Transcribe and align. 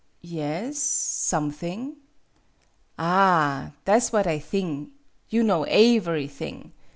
""Yes, 0.19 0.79
something." 0.79 1.95
"Ah! 2.97 3.73
tha' 3.85 3.99
's 4.01 4.11
what 4.11 4.25
I 4.25 4.39
thing. 4.39 4.93
You 5.29 5.43
know 5.43 5.63
aeverylhing. 5.67 6.71